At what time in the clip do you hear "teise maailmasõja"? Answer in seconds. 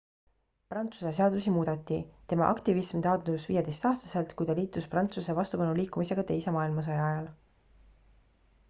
6.35-7.07